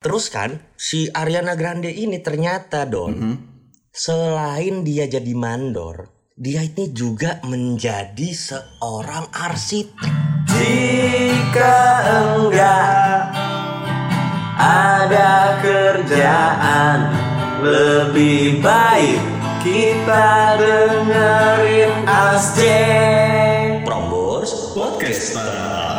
[0.00, 3.36] Terus kan si Ariana Grande ini ternyata Don Mm-hmm.
[3.92, 6.08] selain dia jadi mandor,
[6.40, 10.08] dia ini juga menjadi seorang arsitek.
[10.48, 11.76] Jika
[12.16, 13.28] enggak
[14.56, 16.98] ada kerjaan
[17.60, 19.20] lebih baik
[19.60, 25.89] kita dengerin Asjen Prombos Podcaster.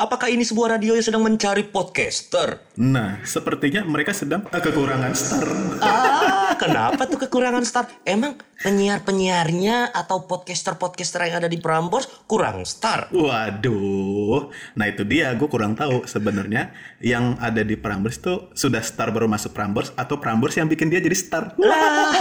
[0.00, 2.72] Apakah ini sebuah radio yang sedang mencari podcaster?
[2.80, 5.44] Nah, sepertinya mereka sedang kekurangan star.
[5.84, 7.84] Ah, kenapa tuh kekurangan star?
[8.08, 13.12] Emang penyiar-penyiarnya atau podcaster-podcaster yang ada di Prambors kurang star?
[13.12, 16.72] Waduh, nah itu dia, gue kurang tahu sebenarnya
[17.04, 21.04] yang ada di Prambors tuh sudah star baru masuk Prambors atau Prambors yang bikin dia
[21.04, 21.56] jadi star.
[21.60, 22.12] Lah,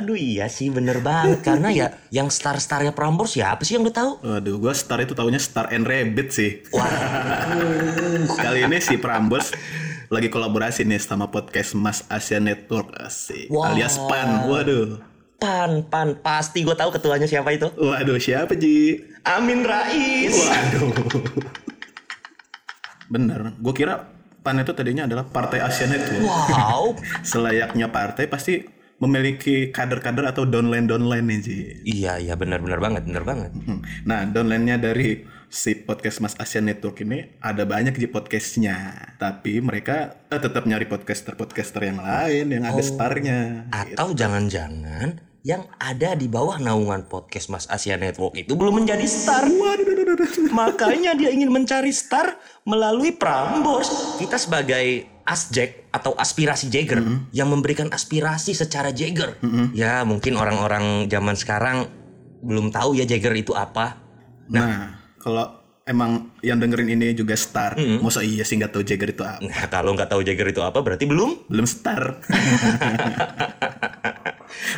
[0.00, 4.12] aduh iya sih bener banget karena ya yang star-starnya Prambors siapa sih yang udah tahu?
[4.24, 6.45] Waduh, gue star itu taunya Star and Rabbit sih.
[6.74, 6.88] Wah,
[8.36, 9.54] Kali ini si Prambors
[10.06, 13.50] lagi kolaborasi nih sama podcast Mas Asia Network asik.
[13.50, 13.74] Wah.
[13.74, 14.46] alias PAN.
[14.46, 15.02] Waduh.
[15.36, 17.68] pan pan pasti gue tahu ketuanya siapa itu.
[17.76, 19.02] Waduh, siapa Ji?
[19.26, 20.32] Amin Rais.
[20.32, 20.94] Waduh.
[23.12, 24.08] Bener, gue kira
[24.40, 26.22] PAN itu tadinya adalah Partai Asia Network.
[26.22, 26.94] Wow,
[27.30, 28.62] Selayaknya partai pasti
[28.96, 31.58] memiliki kader-kader atau downline-downline nih Ji.
[31.84, 33.52] iya iya bener banget bener banget.
[33.52, 33.84] Hmm.
[34.08, 39.10] Nah, downline-nya dari si podcast Mas Asia Network ini ada banyak di podcastnya.
[39.18, 43.70] Tapi mereka eh, tetap nyari podcaster-podcaster yang lain yang ada starnya.
[43.70, 49.46] Atau jangan-jangan yang ada di bawah naungan podcast Mas Asia Network itu belum menjadi star.
[50.50, 52.34] Makanya dia ingin mencari star
[52.66, 54.18] melalui Prambors.
[54.18, 57.02] Kita sebagai Asjek atau aspirasi Jagger
[57.34, 59.38] yang memberikan aspirasi secara Jagger.
[59.74, 61.90] Ya mungkin orang-orang zaman sekarang
[62.46, 63.98] belum tahu ya Jagger itu apa.
[64.46, 64.95] Nah,
[65.26, 69.42] kalau emang yang dengerin ini juga star, masa iya sih nggak tahu Jagger itu apa?
[69.42, 71.50] Nah kalau nggak tahu Jagger itu apa berarti belum.
[71.50, 72.22] Belum star.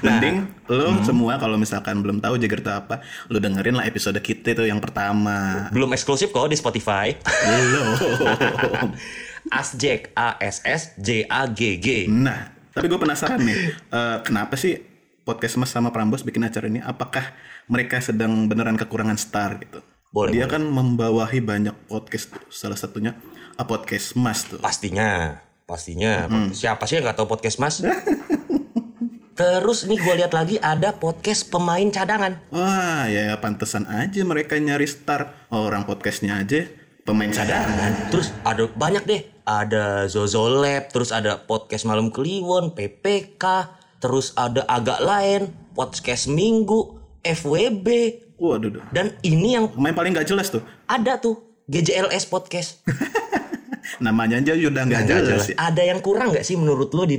[0.04, 4.56] Mending lo semua kalau misalkan belum tahu Jagger itu apa, lo dengerin lah episode kita
[4.56, 5.68] itu yang pertama.
[5.68, 7.12] Belum eksklusif kok di Spotify.
[7.20, 7.86] Belum.
[9.60, 12.08] Asjek A S S J A G G.
[12.08, 14.80] Nah, tapi gue penasaran nih, eh, kenapa sih
[15.28, 16.80] podcast Mas sama Prambos bikin acara ini?
[16.80, 17.36] Apakah
[17.68, 19.84] mereka sedang beneran kekurangan star gitu?
[20.08, 22.40] Boleh, Dia kan membawahi banyak podcast, tuh.
[22.48, 23.12] salah satunya
[23.60, 24.56] ah, podcast Mas tuh.
[24.56, 25.36] Pastinya,
[25.68, 26.24] pastinya.
[26.48, 27.84] Siapa sih yang nggak tahu podcast Mas?
[29.38, 32.40] Terus nih gue lihat lagi ada podcast pemain cadangan.
[32.48, 35.46] Wah, ya pantesan aja mereka nyari star.
[35.52, 36.64] Orang podcastnya aja
[37.04, 38.08] pemain cadangan.
[38.08, 39.22] Terus ada banyak deh.
[39.44, 43.44] Ada Zozo Lab, terus ada podcast Malam Kliwon, PPK,
[44.00, 47.88] terus ada agak lain, podcast Minggu, FWB.
[48.38, 48.84] Waduh, duh.
[48.94, 50.62] Dan ini yang pemain paling nggak jelas tuh.
[50.86, 52.80] ada tuh GJLS podcast.
[54.04, 55.50] Namanya aja udah nggak jelas.
[55.50, 55.56] ya.
[55.58, 57.18] Ada yang kurang nggak sih menurut lo di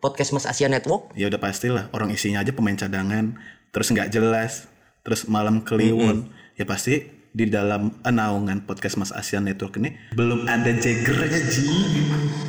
[0.00, 1.12] podcast Mas Asia Network?
[1.14, 3.36] Ya udah pastilah orang isinya aja pemain cadangan,
[3.70, 4.66] terus nggak jelas,
[5.06, 6.32] terus malam kliwon.
[6.58, 11.66] Ya pasti di dalam naungan podcast Mas Asia Network ini belum ada jaggernya Ji.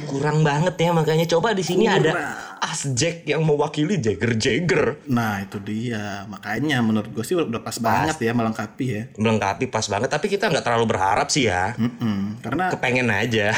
[0.05, 2.13] Kurang banget ya makanya coba di sini ada
[2.61, 5.01] Asjek yang mewakili Jagger Jagger.
[5.09, 9.03] Nah itu dia makanya menurut gue sih udah pas, banget ya melengkapi ya.
[9.17, 11.73] Melengkapi pas banget tapi kita nggak terlalu berharap sih ya.
[11.81, 12.45] Mm-mm.
[12.45, 13.57] Karena Kepengen aja.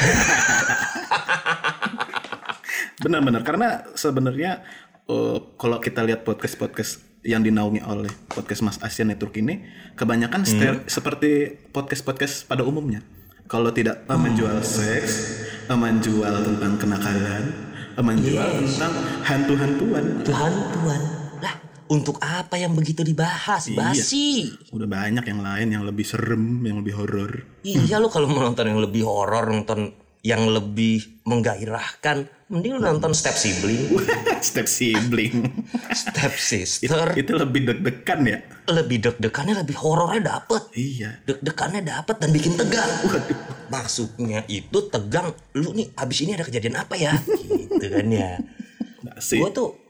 [3.04, 4.64] benar-benar karena sebenarnya
[5.06, 9.60] eh, kalau kita lihat podcast-podcast yang dinaungi oleh podcast Mas Asia Network ini
[10.00, 13.04] kebanyakan stere- seperti podcast-podcast pada umumnya.
[13.44, 17.52] Kalau tidak eh, menjual seks, menjual tentang kenakalan,
[18.00, 18.92] menjual tentang
[19.28, 20.24] hantu-hantuan.
[20.24, 21.00] Tuhan Tuhan.
[21.44, 21.54] Lah
[21.92, 23.68] untuk apa yang begitu dibahas?
[23.76, 24.48] Basi.
[24.72, 27.44] Udah banyak yang lain yang lebih serem, yang lebih horor.
[27.60, 29.92] Iya lo kalau mau nonton yang lebih horor, nonton
[30.28, 33.96] yang lebih menggairahkan, mending lu nonton Step Sibling,
[34.48, 35.64] Step sibling.
[35.96, 37.16] Step Sister.
[37.16, 38.38] Itu lebih deg-degan ya.
[38.68, 40.68] Lebih deg-degannya, lebih horornya dapet.
[40.76, 41.24] Iya.
[41.24, 42.92] deg-degannya dapat dan bikin tegang.
[43.72, 45.32] Maksudnya itu tegang.
[45.56, 47.16] Lu nih abis ini ada kejadian apa ya?
[47.72, 48.36] gitu kan ya.
[49.08, 49.16] Nah.
[49.16, 49.87] Gue tuh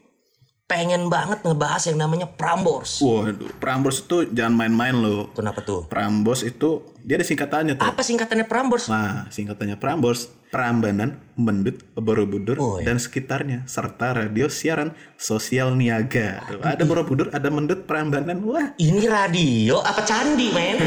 [0.69, 3.01] pengen banget ngebahas yang namanya Prambors.
[3.01, 5.33] Waduh, Prambors itu jangan main-main loh.
[5.33, 5.89] Kenapa tuh?
[5.89, 7.89] Prambors itu dia ada singkatannya tuh.
[7.89, 8.85] Apa singkatannya Prambors?
[8.85, 12.85] Nah, singkatannya Prambors, Prambanan, Mendut, Borobudur, Oh, iya.
[12.85, 16.45] dan sekitarnya, serta radio siaran sosial niaga.
[16.45, 18.69] Tuh, ada Borobudur, ada Mendut, Prambanan, wah.
[18.77, 20.77] Ini radio apa candi, men?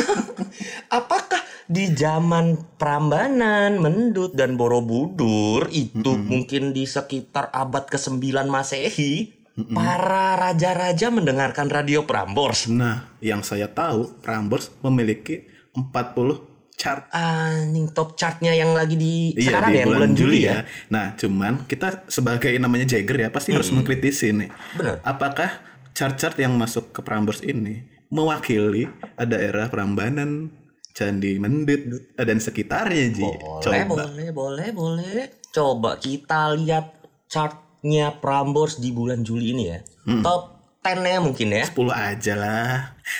[0.92, 1.40] Apakah
[1.72, 8.20] di zaman Prambanan, Mendut, dan Borobudur itu mungkin di sekitar abad ke-9
[8.52, 9.32] Masehi,
[9.72, 12.68] para raja-raja mendengarkan radio Prambors?
[12.68, 19.54] Nah, yang saya tahu, Prambors memiliki 40 chart Anjing top chartnya yang lagi di Iya
[19.54, 20.52] sekarang di ya, bulan, Juli ya.
[20.52, 20.60] ya.
[20.90, 24.50] Nah, cuman kita sebagai namanya Jagger ya pasti harus mengkritisi nih.
[24.76, 25.00] Benar.
[25.04, 30.52] Apakah chart-chart yang masuk ke Prambors ini mewakili daerah Prambanan,
[30.92, 33.24] Candi Mendut dan sekitarnya Ji?
[33.24, 35.24] Boleh, boleh, boleh, boleh.
[35.52, 39.78] Coba kita lihat chartnya Prambors di bulan Juli ini ya.
[40.20, 41.64] Top 10-nya mungkin ya.
[41.64, 42.74] 10 aja lah.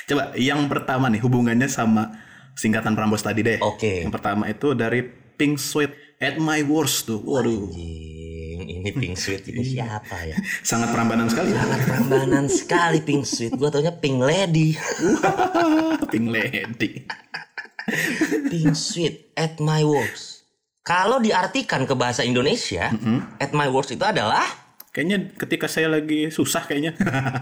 [0.05, 2.13] Coba yang pertama nih hubungannya sama
[2.53, 3.59] singkatan Prambors tadi deh.
[3.65, 4.05] Oke.
[4.05, 5.01] Yang pertama itu dari
[5.37, 7.25] Pink Sweat at My Worst tuh.
[7.25, 7.73] Waduh,
[8.63, 10.37] Anjing, ini Pink Sweet ini siapa ya?
[10.63, 11.51] sangat Prambanan sekali.
[11.51, 13.53] Sangat perambanan sekali Pink Sweet.
[13.59, 14.79] Gua taunya Pink Lady.
[16.13, 17.03] Pink Lady.
[18.51, 20.45] Pink Sweet at my worst.
[20.83, 22.91] Kalau diartikan ke bahasa Indonesia,
[23.39, 24.43] at my worst itu adalah
[24.93, 26.93] Kayaknya ketika saya lagi susah kayaknya.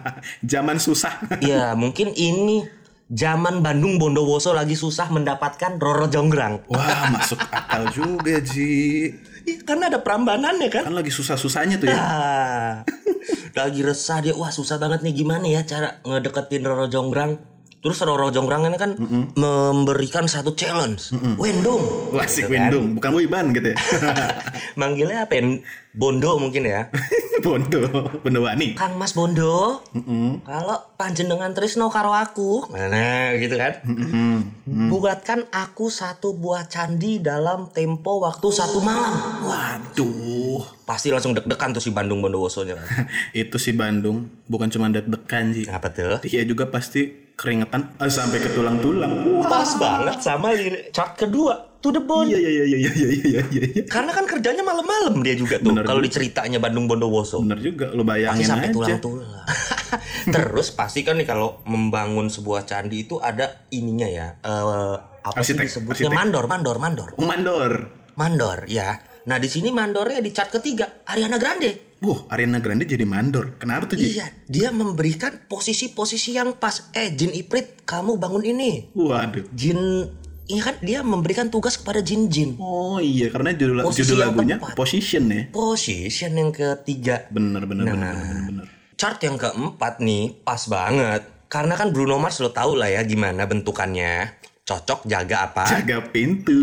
[0.54, 1.18] Zaman susah.
[1.42, 2.62] ya mungkin ini
[3.10, 6.62] zaman Bandung Bondowoso lagi susah mendapatkan Roro Jonggrang.
[6.70, 9.10] Wah, masuk akal juga, Ji.
[9.42, 10.86] Iya, karena ada perambanannya kan.
[10.86, 11.98] Kan lagi susah-susahnya tuh ya.
[11.98, 12.72] Ah,
[13.58, 17.49] lagi resah dia, wah susah banget nih gimana ya cara ngedeketin Roro Jonggrang.
[17.80, 18.92] Terus Roro Jonggrang ini kan
[19.40, 22.12] memberikan satu challenge, Wendung.
[22.12, 22.68] Wah, asik Gitu kan.
[22.68, 23.76] Windung, bukan Wiban gitu ya.
[24.80, 25.42] Manggilnya apa ya?
[25.90, 26.86] Bondo mungkin ya.
[27.44, 27.80] Bondo,
[28.20, 28.76] Bondo Wani.
[28.76, 29.80] Kang Mas Bondo,
[30.44, 33.80] kalau panjenengan Trisno karo aku, mana gitu kan?
[34.68, 39.16] Buatkan aku satu buah candi dalam tempo waktu satu malam.
[39.48, 40.62] Waduh.
[40.84, 42.76] Pasti langsung deg-degan tuh si Bandung Bondowosonya.
[43.32, 45.64] Itu si Bandung bukan cuma deg-degan, Ji.
[45.70, 46.20] Apa tuh?
[46.26, 49.40] Dia juga pasti keringetan eh, sampai ke tulang-tulang.
[49.48, 52.28] Pas banget sama lirik chart kedua, to the bone.
[52.28, 53.82] Iya, iya iya iya iya iya iya iya.
[53.88, 55.72] Karena kan kerjanya malam-malam dia juga tuh.
[55.80, 57.40] Kalau diceritanya Bandung Bondowoso.
[57.40, 58.74] Bener juga lo bayangin pasti sampai aja.
[58.76, 59.32] tulang-tulang.
[60.36, 64.26] Terus pasti kan nih kalau membangun sebuah candi itu ada ininya ya.
[64.44, 66.16] Uh, apa arsitek, sih disebutnya arsitek.
[66.16, 67.08] mandor mandor mandor.
[67.16, 67.72] Oh, mandor.
[68.14, 69.00] Mandor ya.
[69.26, 71.90] Nah di sini mandornya di chart ketiga Ariana Grande.
[72.00, 73.60] Wah, Ariana Grande jadi mandor.
[73.60, 74.00] Kenapa tuh?
[74.00, 76.88] Iya, dia memberikan posisi-posisi yang pas.
[76.96, 78.88] Eh, Jin Iprit, kamu bangun ini.
[78.96, 79.44] Waduh.
[79.52, 80.08] Jin
[80.50, 82.50] ini kan dia memberikan tugas kepada Jin Jin.
[82.58, 84.74] Oh iya, karena judul Posisi judul lagunya tepat.
[84.74, 85.42] Position ya.
[85.48, 87.30] Position yang ketiga.
[87.30, 87.94] Bener, bener, Nah.
[87.94, 88.66] bener, bener, bener.
[88.98, 91.22] Chart yang keempat nih, pas banget.
[91.46, 94.38] Karena kan Bruno Mars lo tau lah ya gimana bentukannya.
[94.62, 95.64] Cocok jaga apa?
[95.66, 96.58] Jaga pintu.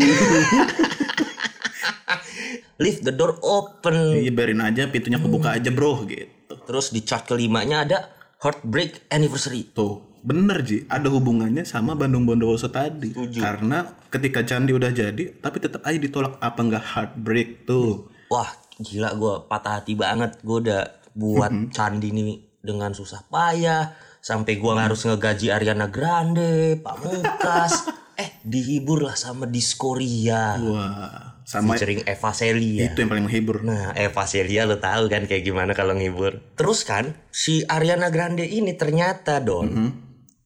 [2.78, 4.22] Leave the door open.
[4.22, 6.54] Iya, biarin aja pintunya kebuka aja, Bro, gitu.
[6.62, 7.98] Terus di chart kelimanya ada
[8.38, 9.66] Heartbreak Anniversary.
[9.66, 13.12] Tuh, bener Ji, ada hubungannya sama Bandung Bondowoso tadi.
[13.34, 18.08] Karena ketika candi udah jadi, tapi tetap aja ditolak apa nggak heartbreak tuh.
[18.28, 18.48] Wah
[18.78, 21.72] gila gue patah hati banget Gue udah buat Mm-hmm.
[21.72, 22.24] candi ini
[22.60, 27.88] dengan susah payah Sampai gue harus ngegaji Ariana Grande Pamungkas
[28.22, 33.64] Eh dihibur lah sama Diskoria Wah, sama Featuring Eva Celia itu yang paling menghibur.
[33.64, 38.44] Nah Eva Celia lo tahu kan kayak gimana kalau ngibur Terus kan si Ariana Grande
[38.44, 39.90] ini ternyata Don Mm-hmm.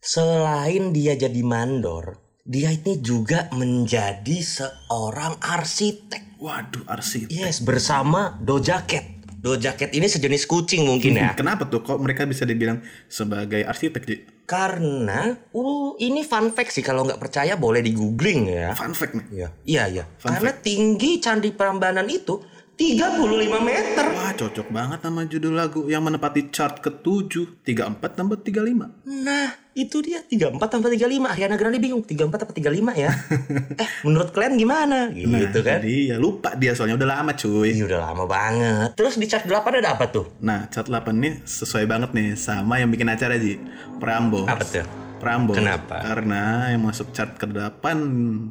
[0.03, 7.31] Selain dia jadi mandor Dia ini juga menjadi seorang arsitek Waduh, arsip.
[7.31, 9.07] Yes, bersama Doja Cat.
[9.39, 11.31] Doja Cat ini sejenis kucing mungkin ya.
[11.39, 14.17] Kenapa tuh kok mereka bisa dibilang sebagai arsitek, Ji?
[14.43, 18.75] Karena, uh, ini fun fact sih kalau nggak percaya boleh di googling ya.
[18.75, 19.27] Fun fact nih.
[19.31, 20.05] Iya, iya, iya.
[20.19, 22.43] Karena tinggi Candi Prambanan itu
[22.83, 24.07] 35 meter.
[24.11, 29.07] Wah, cocok banget sama judul lagu yang menepati chart ke-7, 34 tambah 35.
[29.23, 31.31] Nah, itu dia 34 tambah 35.
[31.31, 33.15] Ariana Grande bingung 34 apa 35 ya.
[33.83, 35.15] eh, menurut kalian gimana?
[35.15, 35.79] Gitu kan.
[35.79, 37.71] Jadi ya lupa dia soalnya udah lama, cuy.
[37.71, 38.91] Ih, udah lama banget.
[38.99, 40.27] Terus di chart 8 ada apa tuh?
[40.43, 43.63] Nah, chart 8 nih sesuai banget nih sama yang bikin acara, Ji.
[44.03, 44.51] Prambos.
[44.51, 44.83] Apa tuh?
[45.23, 45.55] Prambos.
[45.55, 46.03] Kenapa?
[46.03, 47.85] Karena yang masuk chart ke-8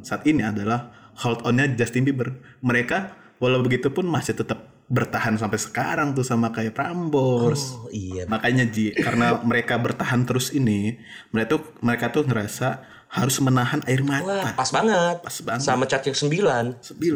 [0.00, 0.88] saat ini adalah
[1.20, 2.32] Hold On-nya Justin Bieber.
[2.64, 7.74] Mereka walau begitu pun masih tetap bertahan sampai sekarang tuh sama kayak Prambors.
[7.74, 8.22] Oh, iya.
[8.24, 12.68] Makanya Ji, karena mereka bertahan terus ini, mereka tuh mereka tuh ngerasa
[13.10, 14.54] harus menahan air Wah, mata.
[14.54, 15.16] pas banget.
[15.20, 15.60] Pas banget.
[15.60, 16.22] Sama chart yang 9.
[16.22, 16.64] Sembilan.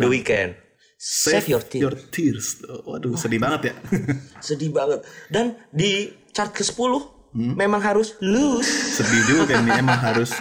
[0.02, 0.50] The Weeknd.
[0.97, 2.09] Save, your tears.
[2.09, 2.47] tears.
[2.83, 3.75] Waduh, sedih banget ya.
[4.49, 5.04] Sedih banget.
[5.28, 7.52] Dan di chart ke-10 Hmm?
[7.52, 8.97] memang harus lose.
[8.97, 10.33] sedih juga nih emang harus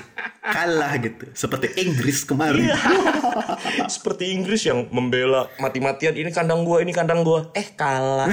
[0.46, 1.26] kalah gitu.
[1.34, 2.70] Seperti Inggris kemarin.
[2.70, 2.78] Iya.
[3.96, 7.50] Seperti Inggris yang membela mati-matian ini kandang gua, ini kandang gua.
[7.58, 8.30] Eh kalah.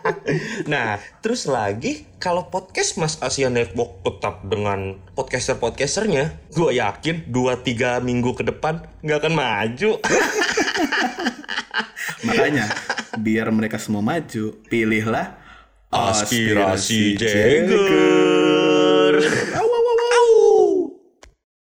[0.72, 8.32] nah, terus lagi kalau podcast Mas Asia Network tetap dengan podcaster-podcasternya, gua yakin 2-3 minggu
[8.32, 10.00] ke depan nggak akan maju.
[12.26, 12.64] Makanya
[13.20, 15.44] biar mereka semua maju, pilihlah
[15.94, 17.70] Aspirasi Jagger.
[17.70, 19.14] Jagger.
[19.54, 19.73] Awas.